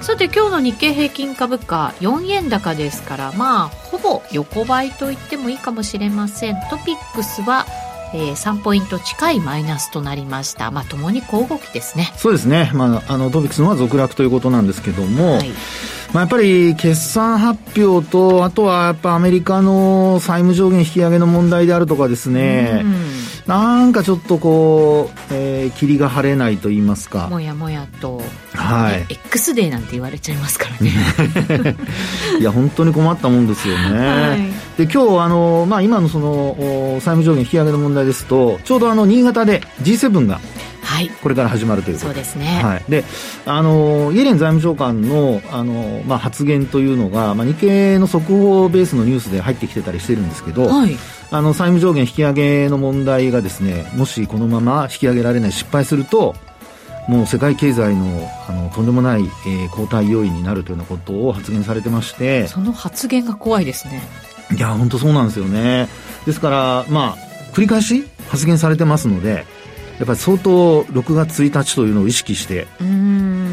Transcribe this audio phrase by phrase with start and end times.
[0.00, 7.66] さて今日の日経平均株価4円高ですからまあほぼ横ばいと言ってもいいかもしれませんトピックスは
[8.14, 10.70] えー、3ポイント近いマイナスとなりました。
[10.70, 12.10] まあ、ともに小動きですね。
[12.16, 12.70] そうですね。
[12.72, 15.50] まあ、あの、トピックスのは続落ということなんですけども、はい、
[16.12, 22.82] まあ、やっぱり決算発表と、あとはやっぱアメリカの債務上限引き上げの問題であるとかですね、
[23.46, 27.28] なんかちょっとこう、えー、霧が晴れないと言いますか。
[27.28, 28.22] もやもやと、
[28.58, 29.06] はい。
[29.08, 31.76] X デーなんて言われちゃいますからね。
[32.40, 33.98] いや、本当に困ったもんですよね。
[33.98, 36.56] はい、で、今日、あの、まあ、今のその、
[37.00, 40.40] 債務上限引き上げの問題ですと、ちょうどあの、新潟で G7 が、
[40.88, 43.04] はい、これから始まるというそうですね、はい、で
[43.44, 50.96] あのイエレン財務長官のあの、まあ、発言というのが、まあ、日経の速報ベースのニュースで入ってきてたりしてるんですけど、はい、
[51.30, 56.34] あの債務上限引き上げの問題がですねもしこのまま引き上げられない失敗すると
[57.08, 62.46] もう世界経済のあのとんでもない、えー、後退要因になるというようなことを発言されてまして。
[62.46, 64.02] その発言が怖いですね。
[64.54, 65.88] いや本当そうなんですよね。
[66.26, 69.46] ですからまあ繰り返し発言されてますので
[69.98, 72.66] やっぱり相当6月1日というのを意識して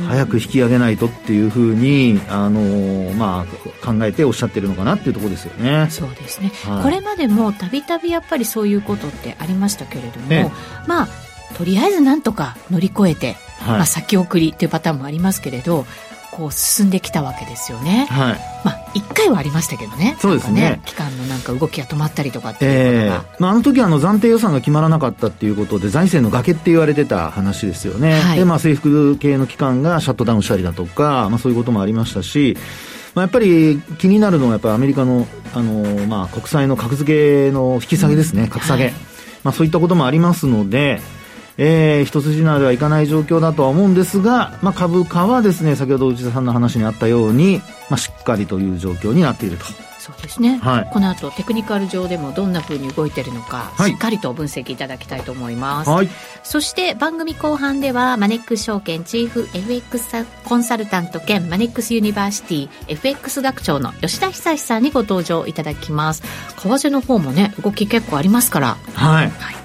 [0.07, 3.45] 早く引き上げないとっていうふうにあの、ま
[3.81, 5.87] あ、考えておっしゃってるのかなっていうところですよね。
[5.89, 10.51] そうですね、はい、これまでもたびたびやっぱりそういうことってありましたけれども、
[10.87, 11.07] まあ
[11.57, 15.85] とりあえずなんとか乗り越えて、はい、まあ、先送りというパターンもありますけれど
[16.35, 18.07] こう進んできたわけですよね。
[18.09, 18.39] はい。
[18.65, 20.17] まあ一回はありましたけどね。
[20.19, 20.61] そうですね。
[20.61, 23.15] ね期間のなんか動きが止まったりとかっていうのが。
[23.15, 28.19] えー、まああの時はあの暫定予算が決まらなかったっていうことで財政の崖って言われてた話ですよね。
[28.19, 32.57] はい、でまあ政府系の機関がシャットダウンしたりだとか、まあそういうこともありましたし。
[33.13, 38.93] まあ、やっぱり気になるのはやっぱりアメリカのあの、まあ、国債の格付けの引き下げですね、うん、格下げ、はい、
[39.45, 40.99] まあ、そういったこともありますので、
[41.57, 49.65] えー、一筋縄ではいかない状況だとは思うんですが、まあ、株価はですね先ほど内田さんの話にあったように、まあ、しっかりという状況になっていると。
[50.05, 56.09] そうですね、はい、この後テクニカル上でもどんなふうに動いているのか、はい、しっかりと分析いただきたいと思います、はい、
[56.43, 66.21] そして番組後半ではマネックス証券チーフ FX コンサルタント兼マネックスユニバーシティ FX 学長の吉田久さんにご登場いただきます。
[66.21, 66.27] 為
[66.67, 68.77] 替の方もね動き結構ありますから。
[68.93, 69.64] はい、はい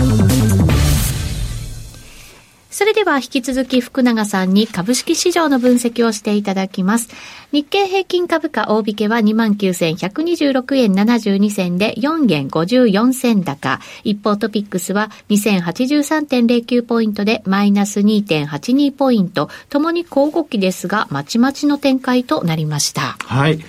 [2.81, 7.09] それでは引き続き福永さんに株式市場の分析をしていただきます。
[7.51, 13.79] 日経平均株価大引けは29,126円72銭で4円54銭高。
[14.03, 19.51] 一方トピックスは2083.09ポイントでマイナス2.82ポイント。
[19.69, 23.15] ともに小動きですが、まちまちの展開となりました。
[23.19, 23.59] はい。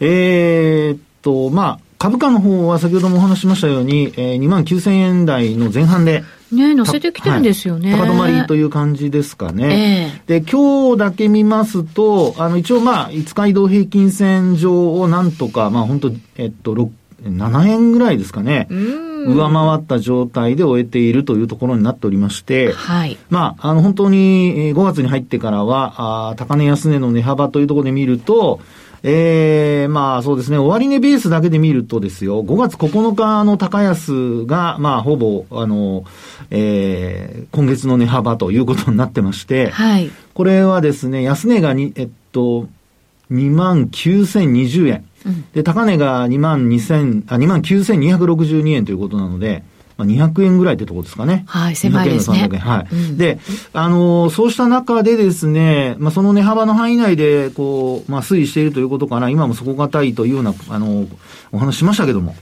[0.00, 6.24] えー、っと、まあ、株価の方は先ほどもお話ししましたように、えー、2万9000円台の前半で、
[6.54, 7.92] ね乗せてきてるんですよね。
[7.92, 10.12] はい、高止まりという感じですかね。
[10.26, 16.90] えー、で、今日だけ見ますと、あの、一応まあ、5日移動平均線上をなんとか、まあ本当えっと、6、
[17.22, 18.68] 7円ぐらいですかね。
[18.70, 23.18] 上回った状態で終えているというところになっておりまして、はい。
[23.28, 28.60] まあ、あの、本当に5月に入ってからは、あ高値安値の値幅というところで見ると、
[29.02, 36.04] ええー、まあそうですね、終値ベースだけで見るとですよ、5月9日の高安が、まあほぼ、あの、
[36.50, 40.10] えー、今月の値幅ということになってまして、はい。
[40.34, 42.68] これはですね、安値がに、えっと、
[43.30, 45.04] 2万9020円。
[45.24, 49.62] うん、で、高値が2万2000、あ、2万9262円ということなので、
[50.00, 51.44] まあ、200円ぐらいってとこですかね。
[51.46, 52.48] はい、狭いですね。
[52.50, 52.60] 300円。
[52.60, 52.94] はい。
[52.94, 53.38] うん、で、
[53.74, 61.08] あのー、そうした中でですね、まあ、その値幅の範囲内で、こう、まあ、推移しているということかな、今も底堅いというような、あのー、
[61.52, 62.34] お話しましたけども。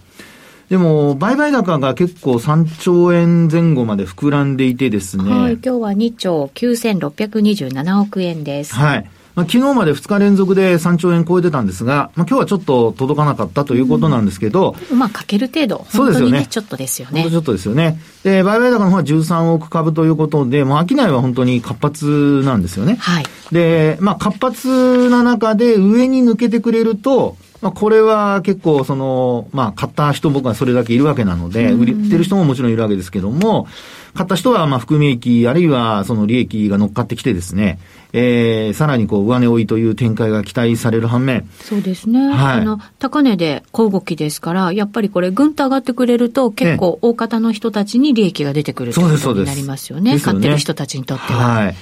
[0.71, 5.31] でも、売買高が結構3兆円前後まで膨らんでいてですね。
[5.31, 8.75] はい、今日は2兆9627億円です。
[8.75, 9.11] はい。
[9.39, 16.45] まあ、昨日まで2日連続で3兆円超えてたんですが、まあ、今日はちょっと届かなかったということなんですけど、うん、まあ、かける程度、そうですよね。
[16.51, 17.31] ちょっとですよね。
[17.31, 18.01] ちょっとですよね。
[18.25, 22.97] で、売買高の方は13億株ということで、もう商いは本当に活発なんですよね。
[22.97, 23.25] はい。
[23.53, 33.69] で、まあ、活発な中で上に抜けてくれると、まあ、これは結構、その、まあ、買った人僕はそれだけいるわけなので、売ってる人ももちろんいるわけですけども、
[34.15, 37.79] 買った人は、まあ、含み益、あるいは、その利益が乗っかってきてですね、
[38.13, 41.49] えー、さらにこう、上値追いという展開が期待される反面。
[41.61, 42.31] そうですね。
[42.31, 42.61] はい。
[42.61, 50.15] あの、高値で小動きですから、やっぱりこれ、ぐんと上がってくれると、結構、大方の人たちに利益が出てくるということになりますよね。
[50.15, 51.39] ね買ってる人たちにとっては。
[51.39, 51.77] はい。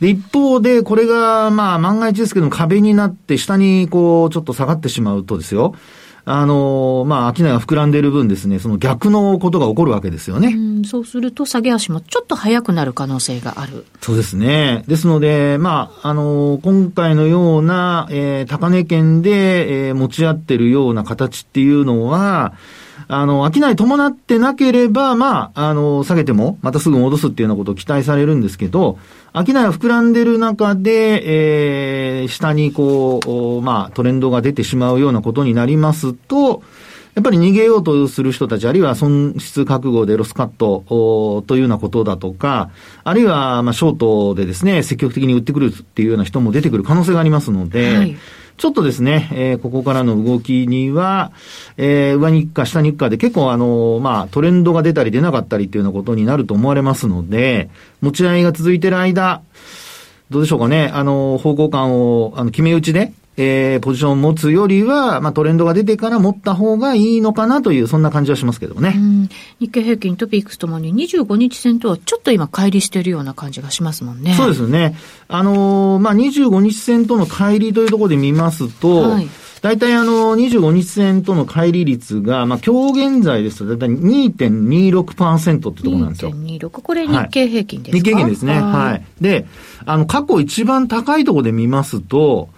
[0.00, 5.74] で、一方で、これが、まあ、万が一ですけども、壁になって、下に、こう、ちょっと下がってしまうとですよ。
[6.24, 10.54] あの、まあ、商いが膨らんでいる分ですね、その逆のことが起こるわけですよね。
[10.82, 13.86] うそうすると、下げ足もちょっと早くなる可能性がある。
[14.00, 14.84] そうですね。
[14.86, 22.54] ですので、まあ、あの、今回のような、えー、高値圏で、えー、持ち合ってるような形っていうのは、
[23.08, 28.98] あの、商い伴ってなければ、まあ、あの、下げても、またすぐ戻すっていうようなことを期待されるんですけど、
[29.34, 33.20] 商いが膨らんでる中で、えー、下にこ
[33.60, 36.62] う、まあ、トレンドが出てしまうようなことになりますと、
[37.14, 42.70] やっぱり逃げようとする人たち、あるいは損失覚悟でロスカットおというようなことだとか、
[43.04, 48.16] あるいは、まあ、ショートでですね、積極的に売ってくるっていうような人も出てくる可能性がありますので、はい。
[48.56, 51.32] ちょっとですね、えー、ここからの動きには、
[51.76, 57.70] えー、上に行くか下に行くかで結構あの、まあ、トレンドが出たり出なかったりっていうようなことになると思われますので、
[58.00, 59.42] 持ち合いが続いてる間、
[60.30, 68.94] どうでしょうかね、あの、方向感を、あの、決め打ちで、えー、ポジションを持つよりは、まあ、トレンドが出てから持った方がいいのかなという、そんな感じはしますけどね。
[69.58, 74.34] 日経平均とピークスともに25日線とはちょっと今、乖離しているような感じがしますもんね。
[74.34, 74.96] そうですね。
[75.28, 79.28] あのー、まあ、25日線との乖離というところで見ますと、はい
[79.62, 86.32] 大体あの、25日線との乖離率が、まあ、今日現在ですと、大体2.26%ってところなんですよ。
[86.32, 86.68] 2.26。
[86.68, 88.60] これ日経平均ですか、はい、日経平均ですね。
[88.60, 89.04] はい。
[89.20, 89.46] で、
[89.86, 92.48] あの、過去一番高いところで見ますと、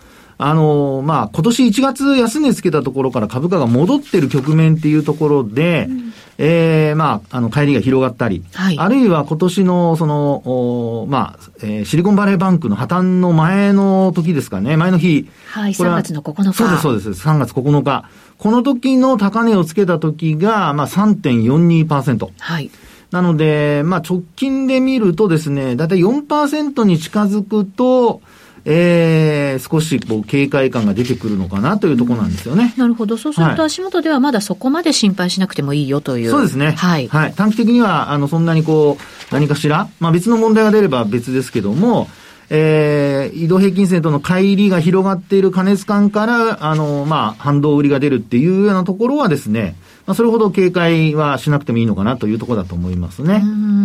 [0.47, 15.31] あの、まあ、今年1月安値つけたところから株価が戻ってる局面っていうところで、うん、ええー、まあ、あの、帰りが広がったり、はい、あるいは今年の、その、おまあ、えー、シリコンバレーバンクの破綻の前の時ですかね、前の日。
[15.47, 16.53] はい、3月の9日。
[16.53, 17.11] そうです、そうです。
[17.27, 18.05] 3月9日。
[18.37, 22.29] この時の高値をつけた時が、まあ、3.42%。
[22.39, 22.71] はい。
[23.13, 28.21] なので、まあ、直近で見るとですね、だいたい4%に近づくと、
[28.67, 32.73] えー、少しこう警戒感が出てくるのかなというところなんですよね。
[32.77, 33.17] なるほど。
[33.19, 36.31] そうすると足元ではまだそこまで心配しなくてもいいよという。
[36.31, 36.73] そうですね。
[36.73, 37.09] はい。
[37.09, 37.35] はい。
[37.35, 42.09] 短期的には、あの、そんなにこう、何かしら、まあ別の問題が出れば別ですけども、
[42.51, 49.75] えー、移動平均線との乖離が広がっている過熱感から、あの、まあ、反動売りが出るっていうようなところはですね、
[50.07, 53.43] まあ、それほど警戒はしなくてもいいのかなというところだと思いますね。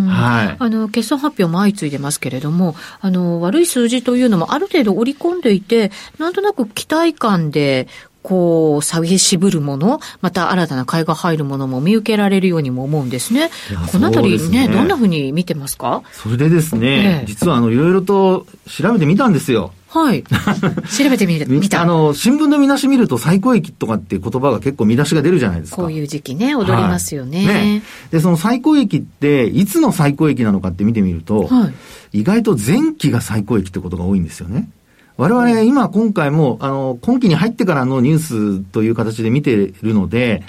[0.09, 0.55] はい。
[0.59, 7.87] あの、決算発表も相次いでますけれども、あの、悪い数字というのもある程度織り込んでいて、なんとなく期待感で、
[8.21, 13.49] こう、寂しぶるもの、また新たな買いが入るものも見受けられるようにも思うんですね。
[13.93, 16.03] このあたりね、ねどんなふうに見てますか？
[16.11, 19.71] それでですね、ええ、実はあの、いろいろと調べてみたんですよ。
[19.89, 20.23] はい。
[20.95, 21.81] 調べてみる、見た。
[21.81, 25.77] あの、新聞の見出し見ると最高益とかっていう言葉が結構見出しが出るじゃないですか。
[25.77, 27.37] こういう時期ね、踊りますよね。
[27.39, 27.81] はい、ね。
[28.11, 31.71] で、その最高益って、いつの最高益なのかって見てみると、は
[32.13, 34.69] い、意外と前期が最高益ってことが多いんですよね。
[35.17, 40.43] 我々今今回も、あの、今期に入ってからのニュースという形で見ているので、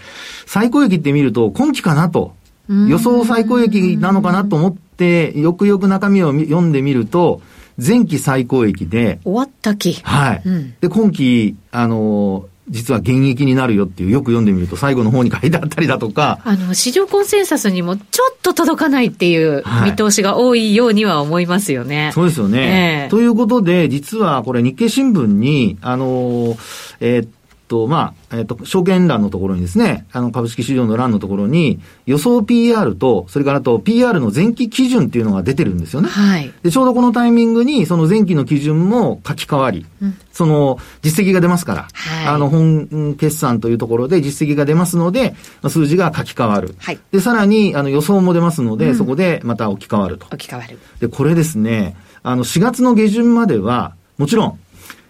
[0.44, 2.34] 最高益って見ると今期かなと、
[2.68, 7.40] 予想最高益なのかなと思って、よくよく中身を読んでみると、
[7.76, 9.20] 前期最高益で。
[9.24, 9.94] 終わった期。
[10.02, 10.42] はい。
[10.44, 16.38] うん、で、今期、あの、実は現役になるよっていう、よく読んでみると最後の方に書いてあったりだとか。
[16.44, 22.04] あの、市場コンセンサスにもちょっと届かないっていう見通しが多いようには思いますよね。
[22.04, 23.10] はい、そうですよね、えー。
[23.10, 26.56] ということで、実はこれ日経新聞に、あの、
[27.00, 27.28] えー、っ
[27.70, 36.08] と、まあ、えっ、ー、と、証券欄のところにですね、あの、株式市場の欄のところに、予想 PR と、それからと PR の前期基準っていうのが出てるんですよね。
[36.08, 36.52] はい。
[36.64, 45.36] で、ちょうどこのタイミングに、その前期の基準も書き換わり、うん、その、実績が出ますから、はい、あの、本決算というところで実績が出ますので、
[45.68, 46.74] 数字が書き換わる。
[46.78, 46.98] はい。
[47.12, 50.26] で、さらに、あの、予想も出ますので、うん、そこでまた置き換わると。
[50.26, 50.76] 置き換わる。
[50.98, 54.58] で、これですね、あの、4月の下旬までは、もちろん、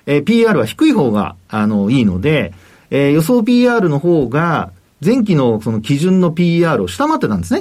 [0.06, 2.52] えー、PR は低い方が、あの、いいので、
[2.90, 4.72] えー、予想 PR の方が、
[5.04, 7.60] 前期のその基準の PR を下回ってたんですね。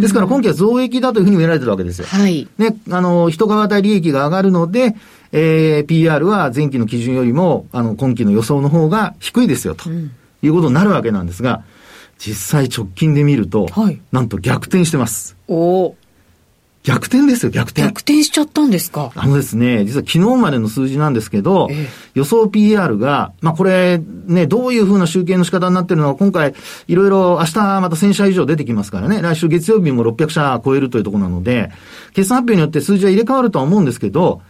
[0.00, 2.06] ですから今期は増益だというふうに見られてるわけですよ。
[2.06, 2.48] はい。
[2.56, 4.96] ね、あの、人たり利益が上がるので、
[5.32, 11.64] えー、PR は前期の基準よりも、あの、今期の予想の方が低いですよ、ということになるわけなんですが、
[12.18, 15.36] 実際直近で見ると、はい、なんと逆転してます。
[15.48, 15.94] お
[16.88, 17.82] 逆転ですよ、逆転。
[17.82, 19.12] 逆転しちゃったんですか？
[19.14, 26.54] あのですね、実は昨日までの数字なんですけど、ええ、予想 PR が、まあこれね、どういうふうな集計の仕方になってるのか、今回、
[26.86, 31.70] いろいろ明日また1000社以上出てきますからね、来週月曜日も600社超えるというところなので、
[32.14, 34.40] 決算発表によって数字は入れ替わるとは思うんですけど、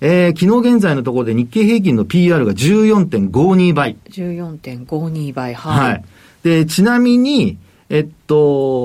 [0.00, 3.96] えー、昨日現在のところで日経平均の PR が14.52倍。
[4.10, 5.90] 14.52倍、はい。
[5.90, 6.04] はい。
[6.44, 7.58] で、ちなみに、
[7.90, 8.36] えっと、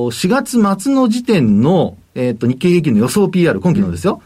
[0.09, 0.29] 4
[0.61, 4.21] 月末の時点の、えっと、日経平均の予想 PR、今期のですよ。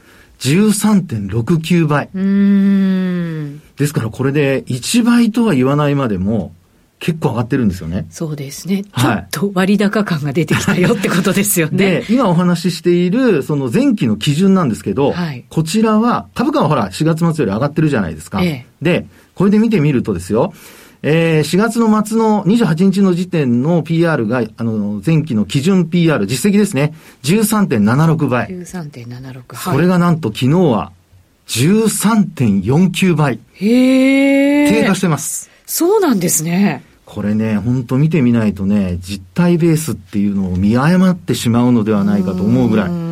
[0.45, 2.09] うん、13.69倍。
[2.13, 3.61] うん。
[3.77, 6.53] ですからこれで1倍とは言わないまでも、
[6.99, 8.07] 結構上がってるんですよね。
[8.09, 8.83] そうですね。
[8.83, 12.01] ちょっと割高感が出てきたよってことですよね。
[12.01, 18.41] で、今お話ししている、その前期の基準なんですけど、はい、こちらは、株価はほら、4月末より上がってるじゃないですか。
[18.41, 20.53] ええ、で、これで見てみるとですよ、
[21.03, 26.93] えー、4月の末の28日の時点の PR が、あの、前期の基準 PR、実績ですね。
[27.23, 28.47] 13.76倍。
[28.47, 30.91] 13.76、それがなんと昨日は
[31.47, 33.39] 13.49倍。
[33.53, 35.49] へ低下してます。
[35.65, 36.83] そうなんですね。
[37.05, 43.06] これね、本当見てみないとね、実体ベースっていうのを見誤ってしまうのではないかと思うぐらい。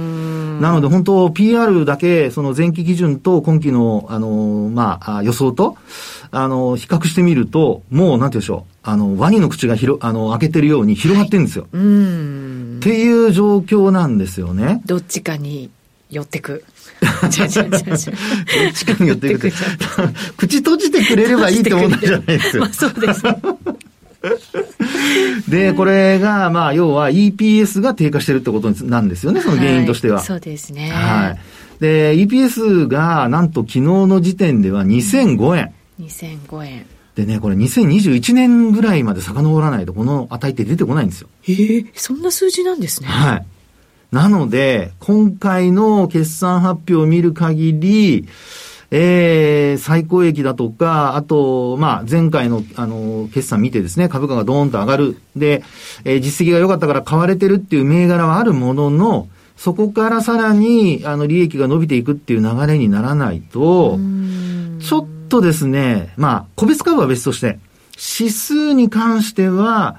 [0.61, 5.77] なので本当 PR だけ、その前期基準と今期の、あの、まあ、予想と、
[6.31, 8.75] あの、比較してみると、もう、なんて言うんでしょう。
[8.83, 11.67] あの、ワニの口が広、あの、開けてるように広がってるんですよ。
[11.71, 12.77] はい、うん。
[12.77, 14.81] っていう状況なんですよね。
[14.85, 15.69] どっちかに
[16.09, 16.63] 寄ってく。
[17.21, 17.39] どっち
[18.85, 19.51] かに寄ってく。
[20.37, 22.63] 口閉じてくれればいいって思ったじゃないですよ。
[22.63, 23.23] まあそうです。
[25.47, 30.17] で、これが、まあ、要は EPS が低下してるってことなんですよね、その原因としては。
[30.17, 30.89] はい、そうですね。
[30.89, 31.39] はい。
[31.79, 35.71] で、EPS が、なんと昨日の時点では2005円。
[36.01, 36.85] 2005円。
[37.15, 41.29] でね、これ2021年ぐらいまで遡らないと、この値って出てこないんですよ。
[41.47, 43.07] ええー、そんな数字なんですね。
[43.07, 43.45] はい。
[44.11, 48.27] なので、今回の決算発表を見る限り、
[48.97, 55.17] えー、最高益だとか、あと、まあ、前回の、あの、決算見てですね、株価がドーンと上がる。
[55.35, 55.63] で、
[56.05, 63.99] えー、実績が良かったから買われてるっていう銘柄はあるものの、そこからさらに、あの、利益が伸びていくっていう流れにならないと、
[64.79, 67.59] ちょっとですね、まあ、個別株は別として、
[68.19, 69.97] 指数に関しては、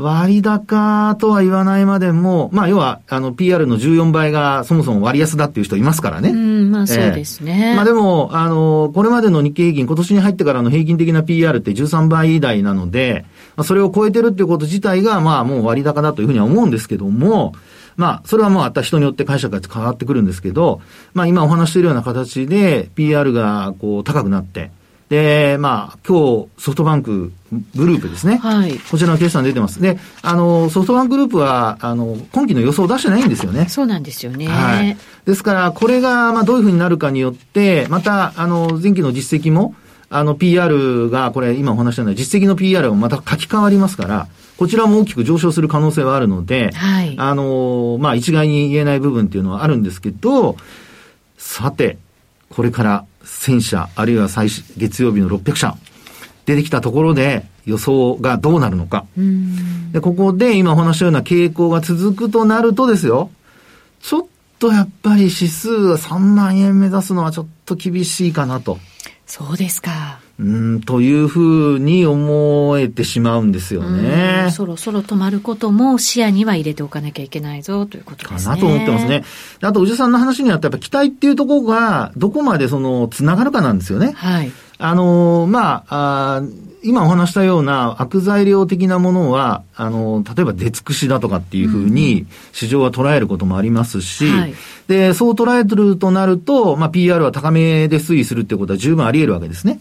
[0.00, 6.30] 割高とは言わないまでも、まあ、要は、あの、PR の14倍がそもそも割安だっていう人いますからね。
[6.30, 7.70] うん、まあそうですね。
[7.70, 13.24] えー、まあでも、あの、これまでの日経平均、今年に入ってからの平均的な PR って13倍台なので、
[13.56, 17.54] まあ、それを超えてるっていうこと自体が、まあもう割高だというふうには思うんですけども、
[17.96, 20.80] まあ、それはもうあった人によって解釈が変わってくるんですけど、
[21.12, 24.70] まあ今お話しているような形で PR がこう高くなって、
[25.10, 27.32] で、まあ、今日、ソフトバンク
[27.74, 28.36] グループですね。
[28.36, 28.78] はい。
[28.78, 29.82] こちらの決算出てます。
[29.82, 33.68] で、あの、ソフトバンクグループは、あの、今期の予想を出してないんですよね。
[33.68, 34.46] そうなんですよね。
[34.46, 34.96] はい。
[35.26, 39.74] ですから、これが、まあ、どういうふうになるかによって、また、あの、前期の実績も、
[40.10, 47.16] あの、PR が、これ、今お話したような実績の PR もまた書き換わりますから、こちらも大きく上昇する可能性はあるので、はい。
[47.18, 50.54] あの、まあ、一概に言えない部分っていうのはあるんですけど、
[51.36, 51.98] さて、
[52.50, 55.76] これから1000社、あるいは最月曜日の600社、
[56.46, 59.06] 出てきたところで予想がどうなるのか。
[59.92, 63.30] で、ここで今お話したような傾向が続くとなるとですよ、
[64.00, 64.26] ちょっ
[64.58, 68.78] とやっぱり指数が3万円目指すのはちょっと厳しいかなと。
[69.26, 70.19] そうですか。
[70.40, 74.48] うん、というふうに思えてしまうんですよね。
[74.50, 78.54] そろそろ止まることも視野には入れておかなきゃいけないぞということですね。
[78.54, 79.22] かなと思ってますね。
[79.60, 84.12] あと、おじさんの話にあったやっぱ期待っていうところが、どこまでその、つながるかなんですよね。
[84.16, 84.50] はい。
[84.78, 86.42] あの、まあ、あ
[86.82, 94.54] 今お話したような悪材料的なものは、あの、例えば出尽くしだとかっていうふうに市場は捉えることもありますし、うんはい、
[94.88, 99.80] で、そう捉えてるとなると、まあ、PR は高めで推移するっていうことは十分あり得るわけですね。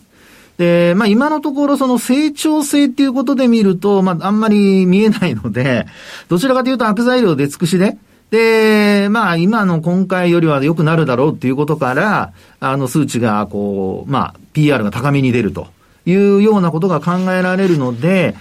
[0.59, 5.87] で、まあ今のところその成長性っていうことで見ると、まああんまり見えないので、
[6.27, 7.97] どちらかというと悪材料で尽くしで、
[8.29, 15.67] で、まあ今の今回よりは良くなるだろうっていうことから、あの数値がこう、まあ PR が高めに出ると
[16.05, 18.35] いうようなことが考えられるので、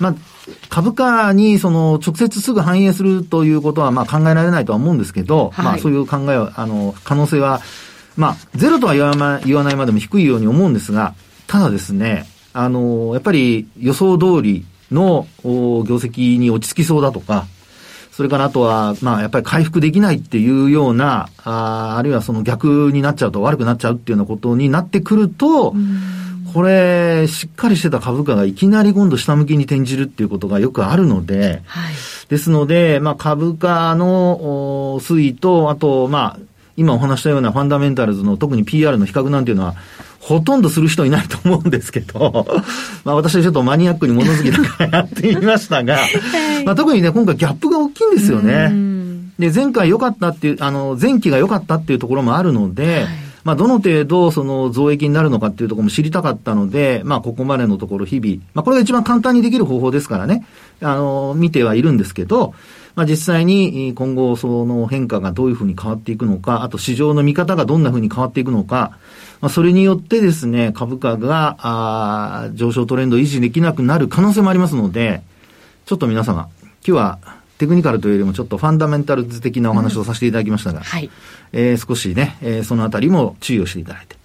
[0.00, 0.14] まあ
[0.68, 7.60] 株価にその直接すぐ反映するということはまあ考えられないとは思うんですけど、はい、まあそういう考えは、あの、可能性は、
[8.16, 11.14] まあゼロとは言わないまでも低いように思うんですが、
[11.52, 17.46] ただですね、あの、やっぱり予想通りの業績に落ち着きそうだとか、
[18.10, 25.74] それからあとは、まあ、やっぱり回復できないっていうような、ああるいはその逆になっちゃうと悪くなっちゃうっていうようなことになってくると、
[26.54, 31.94] これ、しっかりしてた株価がいきなり今度下向きに転じるっていうことがよくあるので、はい、
[32.30, 36.42] ですので、まあ、株価の推移と、あと、まあ、
[36.78, 39.74] 今お話したようなファンダメンタルズの特に PR の比較なんていうのは、
[40.22, 42.46] ほとんどする人いないと思うんですけど、
[43.04, 46.06] まあ私はちょっとマニアックに物好きだからやってみましたが、 は
[46.60, 48.72] い、まあ特にね、今回ギャップが大きいんですよね。
[49.40, 53.06] で、前回良かったっていう、あの、前期が良かったっていうところもあるので、はい。
[53.44, 60.46] まあ、どの程度、その増益になるのかっていうところも知りたかったので、まあ、ここまでのところ日々、まあ、これが一番簡単にできる方法ですからね、
[60.80, 62.54] あの、見てはいるんですけど、
[62.94, 68.98] まあ、実際に今後その変化がどういうふうに変わっていくのか、あと市場の見方がどんなふうに変わっていくのか、
[69.40, 75.22] まあ、それによってですね、株価があ上昇トレンドを維持できなくなる可能性もありますので、
[75.86, 77.18] ちょっと皆様、今日は
[77.58, 81.10] テクニカルというよりもちょっとファンダメンタルズ的なお話をさせていただきましたが、うん、はい、
[81.52, 84.16] えー、少しね、えー、そのあたりも注意をしていただいて。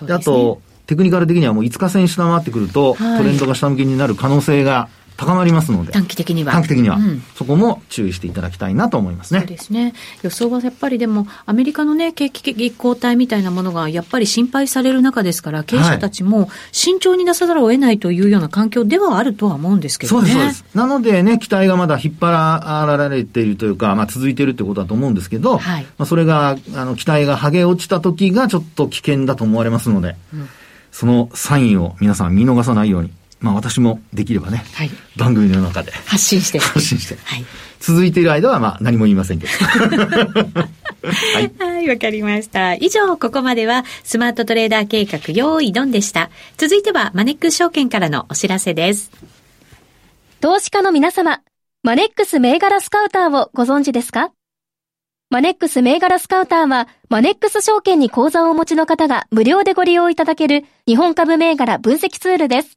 [0.00, 4.88] で、ね、あと、テクニカル的にはもう5日線下回ってくると、はい、トレンドが下向きになる可能性が
[5.22, 5.92] 高まりますので。
[5.92, 6.52] 短期的には。
[6.52, 9.40] 短期的には、うん、そこも注意していただきたいなと思いますね。
[9.40, 9.94] そうですね。
[10.22, 20.30] 予想はやっぱりでも、アメリカのね、景気後退みたいなものがやっぱり心配される中ですから、経営者たちも慎重に出さざるを得ないというような環境ではあるとは思うんですけどね。
[20.30, 20.76] そうです、そうです。
[20.76, 30.48] なのでね、期待がまだ引っ張られているというか、まあ続いているということだと思うんですけど、はい、まあそれが、あの、期待が剥げ落ちた時がちょっと危険だと思われますので、うん、
[30.90, 33.10] そのサインを皆さん見逃さないように。
[33.42, 36.58] まあ私もできればね、はい、番組の中で発信して。
[36.58, 37.16] 発信して。
[37.24, 37.44] はい。
[37.80, 39.52] 続いている間はまあ何も言いませんけど。
[41.02, 41.52] はい。
[41.58, 42.74] はい、わかりました。
[42.74, 46.30] 以上、ここまではスマートトレーダー計画用意ドンでした。
[46.56, 49.10] 続いてはマネックス証券からのお知らせです。
[50.40, 51.40] 投資家の皆様、
[51.82, 54.30] マネックス銘柄スカウターをご存知ですか？
[55.30, 62.76] マネックス銘柄スカウターは、マネックス証券に口座をお持ちの方が無料でご利用いただける日本株銘柄分析ツールです。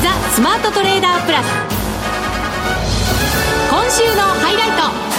[0.00, 1.46] スマートトレーダープラス
[3.70, 5.10] 今週のハイライト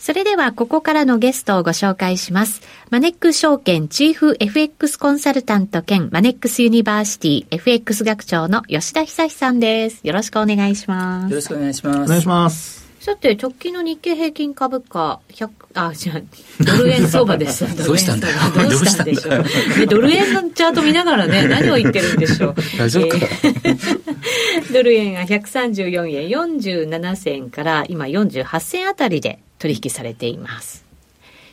[0.00, 2.62] それではここからのゲストをご紹介します。
[2.90, 10.00] マネックス証券チーフ FX コンサルタント兼マネックスユニバーシティ FX 学長の吉田久さんです。
[10.02, 11.30] よろしくお願いします。
[11.30, 11.96] よろしくお願いします。
[11.98, 12.87] お願いします。
[13.00, 16.26] さて、直近の日経平均株価、100、あ、違う、
[16.64, 17.64] ドル円相場です。
[17.86, 19.78] どうしたんだどうしたんでしょう。
[19.78, 22.54] ね、ドル円のチャート見ながらね、何を言ってるんでしょう。
[22.76, 30.84] 大丈夫か、えー、ドル円が134円47銭から今48銭あたりで取引されています。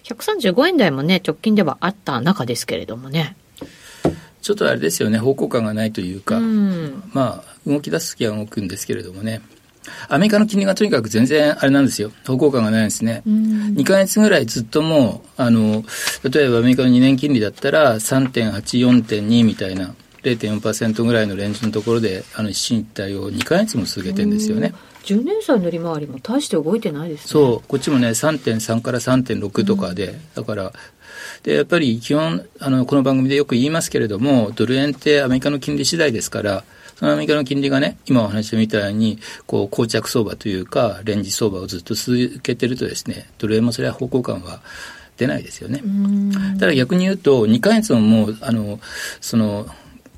[0.06, 3.36] 135円台もね、直近ではあった中ですけれどもね。
[4.42, 9.42] ちょっとあれですよね、方向感がないというか、うん、まあ、動き出す時は動くんですけれどもね。
[10.10, 12.12] アメリカの金利がとにかく全然あれなんですよ。
[12.26, 13.24] 方向感がないんですね。
[13.26, 15.84] 2ヶ月ぐらいずっともう、あの、
[16.30, 24.74] 例えばアメリカの2年金利だったら3.8、4.2みたいな0.4%ぐらいのレンジのところで、あの、一進一退を2ヶ月も続けてるんですよね。
[25.04, 27.28] 10年債の利回りも大して動いてないですね。
[27.28, 30.74] そう、こっちもね、3.3から3.6とかで、だから、
[31.44, 36.64] で、やっぱり基本、あの、この番組でよく言いますけれども、ドル円ってアメリカの金利次第ですから、
[36.96, 44.62] そのアメリカの金利がね、今お話したみたいに、こう、膠着相場というか、レンジ相場をずっと続けてるとですね、ドル円もそれは方向感は
[45.18, 45.84] 出ないですよね。
[46.60, 48.80] ただ逆に言うと、2ヶ月ももう、あの、
[49.20, 49.68] その、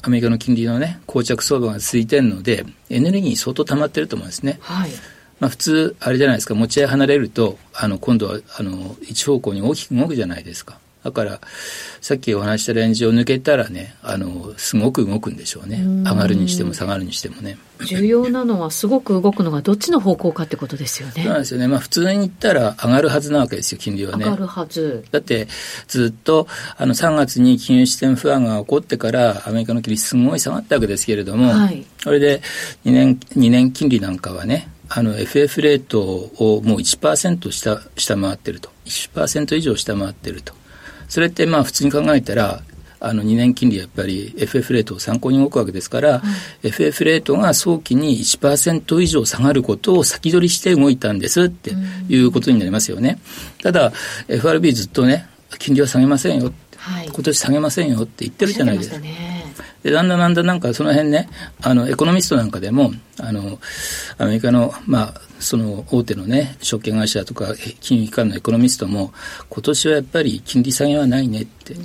[0.03, 4.59] アメリカの金利のね、膠着相場が続いてるので、エネルギー相当溜まってると思うんですね。
[4.61, 4.91] はい。
[5.39, 10.79] まあ普通、あれじゃないですか、持ち合い離れると、あの、今度は、あの、一方向に大きく動くじゃないですか。
[11.07, 11.39] だから、
[12.01, 15.81] さっきお話したレンジを抜けたらね、あの、すごく動くんでしょうね。
[16.03, 17.57] 上がるにしても下がるにしてもね。
[17.85, 21.13] 重要なのは、すごく動くのがどっちの方向かってことですよね。
[21.15, 21.67] そうなんですよね。
[21.69, 24.25] まあ普通に言ったら上がるはずなわけですよ、金利はね。
[24.25, 25.05] 上がるはず。
[25.11, 25.47] だって、
[25.87, 32.41] ずっと、あの、3月に金融システム不安が起こってから、アメリカの金利すごい下がったわけですけれども、はい、それで
[32.85, 38.69] 2年、2年金利なんかはね、あの FF レートをもう1%下下回ってると。
[38.85, 40.53] 1%以上下回ってると。
[41.07, 42.61] それってまあ普通に考えたら、
[42.99, 46.23] あの2年金利やっぱり FF レートを参考に動くわけですから、は
[46.63, 51.71] い、FF レートが早期に1%以上下がることを先取りして動いたんですって
[52.09, 53.19] いうことになりますよね。
[53.61, 53.91] ただ
[54.27, 55.27] FRB ずっとね
[55.59, 56.53] 金利は下げませんよ、はい、
[57.05, 58.97] 今年下げませんよって言ってるじゃないですか。
[59.83, 61.29] でだんだんだんだんなんかその辺ね
[61.61, 63.59] あのエコノミストなんかでもあの
[64.17, 69.13] アメリカのまあその大手のね、証券会社とか金融機関のエコノミストも、
[69.49, 71.75] 今年はやっぱり金利下げはないねって、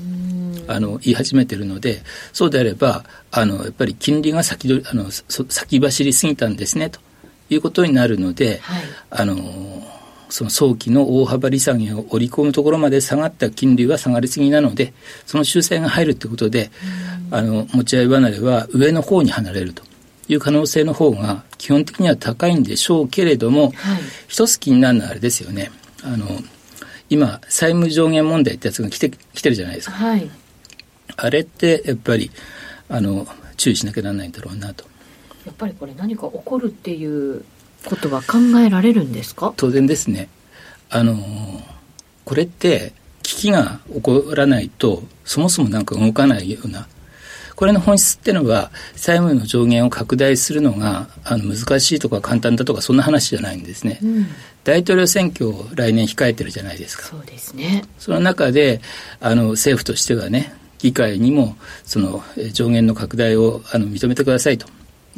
[0.69, 7.01] あの、言い始めてるので、そうであれば、あの、やっぱり金利が先取り、あの、先走りすぎたんですね、と
[7.51, 9.37] いうことになるので、はい、あの、
[10.33, 14.95] その早期の大幅利下げを織り込むところまで下がった金利は下がりすぎなので、
[15.27, 16.71] その修正が入るということで、
[17.31, 19.83] あの、持ち合い離れは上の方に離れると。
[20.29, 23.73] いう可能性の方が基本的には高いんでしょうけれども、はい、
[24.29, 25.71] 一つ気になるのはあれですよね。
[26.03, 26.27] あの、
[27.11, 29.97] 今、債務上限問題ってやつが来て、来てるじゃないですか。
[29.97, 30.31] はい、
[31.17, 32.31] あれってやっぱり、
[32.89, 33.27] あの、
[33.59, 34.87] 注意しなきゃならないんだろうなと。
[35.45, 37.45] やっぱりこれ何か起こるっていう
[37.85, 39.53] ことは考えられるんですか？
[39.57, 40.29] 当然ですね。
[40.91, 41.17] あの、
[42.25, 42.93] これって
[43.23, 46.87] 危機が起こらないと、そもそもなんか動かないような
[47.55, 54.01] これの本質っていうのは、債務の上限を拡大するのがあの難しいとか簡単だとか、そんな話じゃないんですね。
[54.03, 54.27] うん、
[54.65, 57.05] 大統領選挙を来年控えてるじゃないですか。
[57.05, 57.85] そうですね。
[57.99, 58.81] その中で、
[59.21, 64.67] あの、政府としてはね、議会にも、その、上限の拡大をあの認めてくださいと。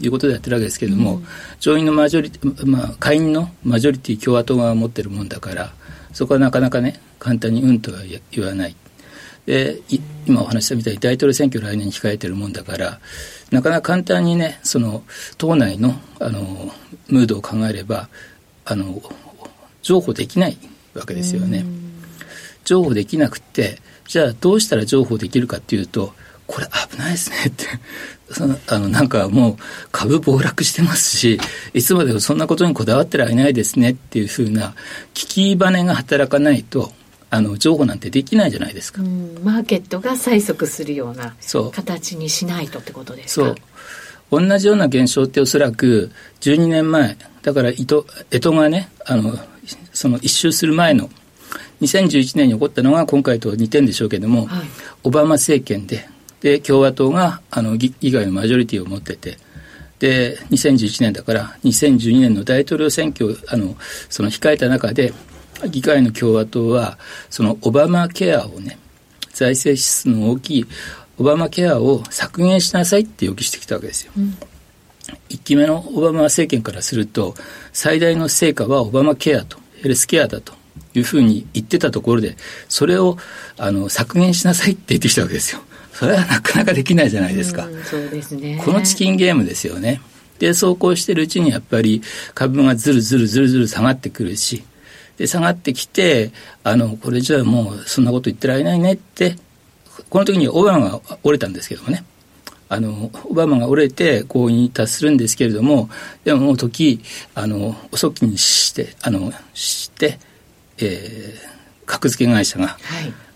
[0.00, 1.26] いうことでやってるわけですけれども、うん、
[1.60, 5.72] 上院のマジョリティ、まあ、下院のマジョリティ共和党が持ってるもんだから、
[6.12, 7.98] そこはなかなかね、簡単にうんとは
[8.30, 8.76] 言わない。
[9.46, 9.80] で
[10.26, 12.98] 今お話したみたいに大統領選挙来年に控えてるもんだから
[13.50, 15.02] なかなか簡単にねその
[15.36, 16.72] 党内のあの
[17.08, 18.08] ムードを考えれば
[18.64, 19.02] あの
[19.82, 20.56] 譲歩できない
[20.94, 21.64] わけですよね。
[22.64, 26.14] 譲歩できなくてじゃあどうしたら譲歩できるかっていうと
[26.46, 27.64] これ危ないですねって
[28.66, 29.56] あのなんかもう
[29.92, 31.38] 株暴落してますし
[31.74, 34.74] いつまでもそんなことにこだわってられないですねっていうふうな
[35.12, 36.92] 聞きバネが働かないと
[37.30, 39.02] あの情報なんてできないじゃないですか。
[39.02, 41.34] マーケットが催促するような
[41.72, 43.46] 形にしないとってことですか？
[43.46, 46.10] そう同じような現象っておそらく
[46.40, 49.38] 12年前だから干支がねあの
[49.92, 51.10] その一周する前の
[51.82, 54.66] 2011年に起こったのが今回と似てるんでしょうけども、はい、
[55.04, 56.08] オバマ政権で
[56.44, 59.38] で共和党があの議会のマジョリティを持ってて
[59.98, 63.74] で2011年だから2012年の大統領選挙をあの
[64.08, 65.12] その控えた中で
[65.68, 66.98] 議会の共和党は、
[67.30, 68.78] そのオバマケアをね、
[69.32, 70.66] 財政支出の大きい
[71.18, 74.12] オバマケアを削減しなさいって要求してきたわけですよ。
[74.16, 74.36] うん、
[75.30, 77.34] 1期目のオバマ政権からすると、
[77.72, 80.54] 最大の成果はオバマケアと、ヘルスケアだと
[80.94, 82.36] いうふうに言ってたところで、
[82.68, 83.16] それを
[83.56, 85.62] あの削減しなさいって言ってきたわけですよ。
[85.94, 87.66] それはなかなかできないじゃないですか。
[87.66, 88.60] うそうですね。
[88.64, 90.00] このチキンゲームですよね。
[90.38, 92.02] で、走行してるうちにやっぱり
[92.34, 94.64] 株がずるずるずるずる下がってくるし、
[95.16, 96.32] で、下がってきて、
[96.64, 99.36] あの、これじゃあもうそんなこと言ってられないねって、
[100.10, 102.04] この時にオバマが折れたんですけどもね。
[102.68, 105.88] あの、オバマが折れて合意に達するんですけれども、
[106.24, 107.00] でももう時、
[107.36, 110.18] あの、遅きにして、あの、して、
[110.78, 112.76] えー、格付け会社が、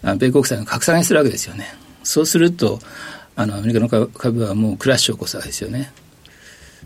[0.02, 1.66] はい、米国債を格下げするわけですよね。
[2.02, 2.78] そうすると、
[3.36, 5.92] あの、アメリカの株はもうクラッシュを起こすわけですよね。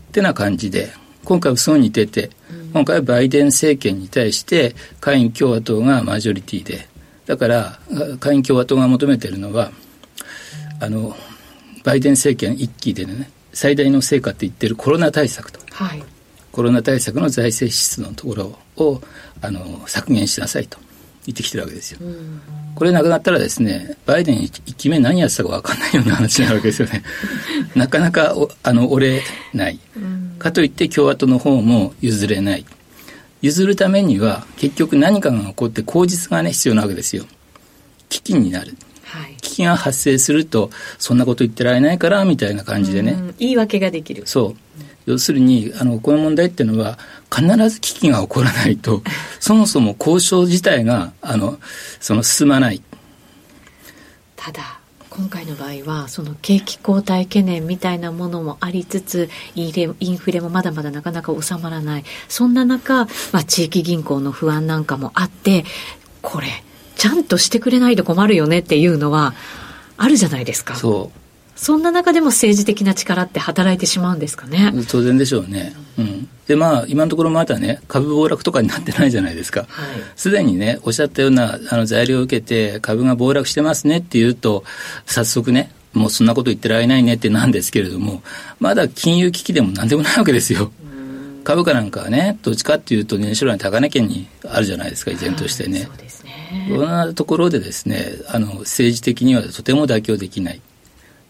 [0.09, 0.91] ってな感じで、
[1.23, 2.29] 今回はそうに出て、
[2.73, 6.87] 今回はバイデン政権に対して下院共和党がマジョリティで
[7.27, 7.79] だから
[8.19, 9.71] 下院共和党が求めているのは
[10.79, 11.15] あの
[11.83, 16.03] バイデン政権一期でね最大の成果って言ってるコロナ対策と、はい、
[16.51, 19.01] コロナ対策の財政支出のところを
[19.41, 20.79] あの削減しなさいと
[21.25, 21.99] 言ってきてるわけですよ。
[22.75, 27.03] これなくなったらですねバイデン1期目何やってたか分かんないような話になるわけですよね。
[27.75, 29.21] なかなかあの折れ
[29.53, 29.79] ない。
[30.39, 32.65] かといって共和党の方も譲れない。
[33.41, 37.25] 譲るためには結局何かが起こって口実がね必要なわけですよ。
[38.09, 38.75] 危機になる。
[39.41, 46.97] 危機が発生するとそんなこと言ってられないからみたいな感じでね言い訳ができるそう要するにあのこの問題っていうのは
[47.33, 49.01] 必ず危機が起こらないと
[49.39, 51.59] そもそも交渉自体があの
[51.99, 52.81] その進まない。
[54.35, 62.03] ただ今回の場合はその景気後退懸念みたいなものもありつつインフレもまだまだなかなか収まらない。
[62.27, 65.65] そんな中、まあ、地域銀行の不安なんかもあって
[66.23, 66.47] これ
[66.95, 69.35] ちゃんとしてくれないと困るよねっていうのは
[69.97, 70.75] あるじゃないですか。
[70.75, 71.22] そう
[71.55, 74.73] そんな中でも政治的な力って働いてしまうんですかね？
[74.89, 75.73] 当然でしょうね。
[75.97, 76.27] うん。
[76.47, 79.67] で、まあ、今のところまだね、株暴落とかになってないじゃないですか。
[80.15, 84.63] す、で、にね、おっしゃったようなあの材料を受けて、株が暴落してますねっていうと、
[85.05, 88.23] 早速ね、もうそんなこと言ってられないねってなんですけれども、
[88.59, 90.71] まだ金融危機でもなんでもないわけですよ。
[91.43, 95.79] 株価なんかはね、どっちかっていうと、年初来の高値圏にあるじゃないですか、依然としてね。
[95.79, 96.23] はい、そうです
[96.69, 100.61] こんなところでですねあの政治的にはとても妥協できない。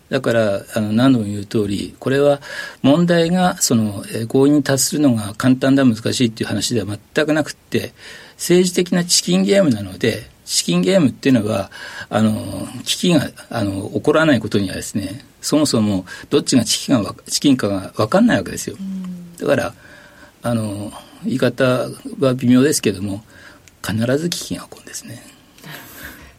[0.10, 2.40] だからあの何度も言う通りこれは
[2.82, 7.94] 問題がその合意に達するのが簡単だ難しいっていう話では全くなくて
[8.36, 11.72] 政治的なチキンゲームなのでチキンゲームっていうのは
[12.10, 18.78] あの危機があの起こらないことにはですねそもそもどっちがチキンがチキンかが分かんないわけですよ。
[19.40, 19.74] だから
[20.42, 20.92] あの
[21.26, 21.90] 言い方
[22.20, 23.24] は微妙ですけども
[23.86, 25.24] 必ず危機が起こるんですね。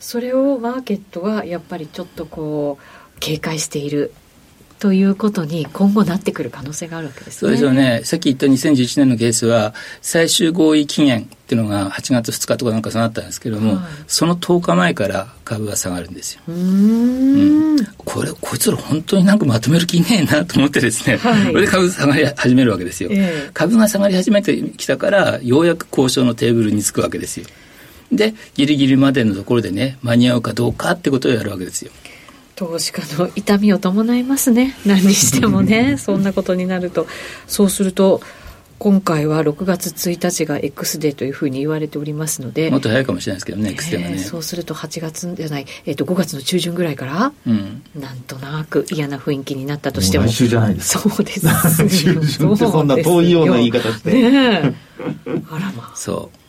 [0.01, 4.13] それをマーケットはやっぱりちょっとこう警戒している
[4.79, 7.41] ということに今後なってくる可能性があるわけですね。
[7.41, 8.03] そうですよね。
[8.05, 16.43] さっき言った2011年のケースは最終合意期限っていうのが8月2日とかなんかそうなったんですけれども、はい、その10日前から株が下がるんですよ。
[16.49, 27.47] うん,、これこいつら本当になんかまとめる気ねえなと思ってですね、はい、これで株下がり始めるわけですよ、えー、株が下がり始めてきたからようやく交渉のテーブルにつくわけですよ。
[28.13, 31.91] でギリギリまでのところでね間に合うかどうかってことをやるわけですよ。
[32.57, 34.77] 投資家の痛みを伴いますね。
[34.87, 37.07] 何にしてもね そんなことになると。
[37.47, 38.21] そうすると
[38.79, 42.71] 今回は6月1日が X デーというふうに言われておりますので。
[42.71, 50.27] もっと早いかもしれないですけどね X デーはね、そうすると8月じゃない、えー、と5月の中旬ぐらいから、うん、なんとなく嫌な雰囲気になったとしても。
[50.27, 51.09] 来週じゃないですか。
[51.09, 51.41] そうです。
[51.89, 54.11] 中旬ってそんな遠いような言い方して。
[54.13, 54.75] ね
[55.51, 55.93] あらまあ。
[55.95, 56.44] そう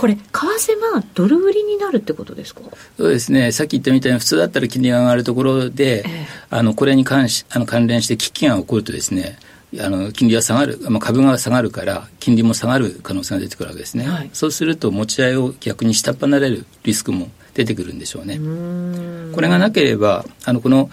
[0.00, 2.62] これ、為替はドル売りになるってことですか？
[2.96, 9.38] そうですね、さっき言ったみたいに、普通だったら金利が上がるところで、えあのこれに関しあの関連して危機が起こるとですね、
[9.78, 18.36] あの金利は下がる、まあ、株が下がるから、金利も下がる可能性が出てくるわけですね、はい、そうすると、持ち合いを逆に下っ離れるリスクも出てくるんでしょうね。
[18.36, 20.88] うこれがなければ、あのこの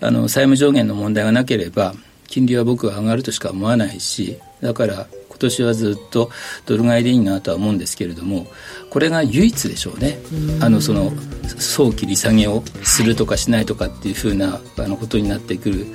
[0.00, 1.92] あの債務上限の問題がなければ、
[2.28, 5.06] 金利は僕は上がるとしか思わないし、だから
[5.38, 6.30] 今年はずっと
[6.66, 8.48] ドル買いでいいなとは思うんですけれども
[8.90, 10.18] これが唯一でしょうね。
[10.60, 11.12] あのその
[11.58, 15.86] 早期利下げをするとかしないとかっていうふうなあのことになってくる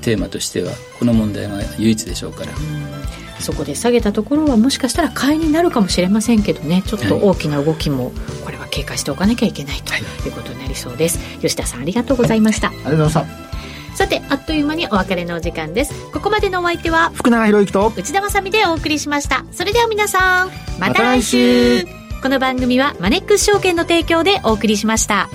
[0.00, 2.52] テーマとしてはこの問題が唯一でしょうから。
[3.40, 6.82] そこで下げたところはもしかしたら買いになるかもしれませんけどね。
[6.86, 8.12] ちょっと大きな動きも
[8.44, 9.98] これは警戒しておかなきゃいけないとい。
[10.28, 12.68] うことになりそうです、はい、吉田さんありがとうございました。
[12.68, 13.47] ありがとうございました
[13.98, 15.92] さてあっという間にお別れのお時間です。
[16.12, 19.44] ここまでのお相手は福永博之と内田まさでお送りしました。
[19.50, 21.84] それでは皆さんまた来週,、
[22.22, 25.28] この番組はマネックス証券の提供でお送りしました。